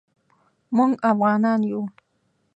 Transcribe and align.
موږ 0.75 0.91
افعانان 1.09 1.61
یو 1.69 1.81